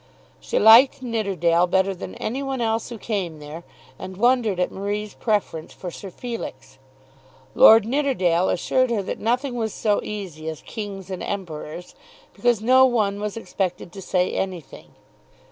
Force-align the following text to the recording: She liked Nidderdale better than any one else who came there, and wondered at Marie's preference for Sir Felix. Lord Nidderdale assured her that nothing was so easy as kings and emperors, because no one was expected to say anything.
She 0.39 0.57
liked 0.57 1.03
Nidderdale 1.03 1.67
better 1.67 1.93
than 1.93 2.15
any 2.15 2.41
one 2.41 2.59
else 2.59 2.89
who 2.89 2.97
came 2.97 3.37
there, 3.37 3.63
and 3.99 4.17
wondered 4.17 4.59
at 4.59 4.71
Marie's 4.71 5.13
preference 5.13 5.73
for 5.73 5.91
Sir 5.91 6.09
Felix. 6.09 6.79
Lord 7.53 7.85
Nidderdale 7.85 8.49
assured 8.49 8.89
her 8.89 9.03
that 9.03 9.19
nothing 9.19 9.53
was 9.53 9.75
so 9.75 10.01
easy 10.03 10.49
as 10.49 10.63
kings 10.63 11.11
and 11.11 11.21
emperors, 11.21 11.93
because 12.33 12.61
no 12.63 12.83
one 12.83 13.19
was 13.19 13.37
expected 13.37 13.91
to 13.91 14.01
say 14.01 14.33
anything. 14.33 14.95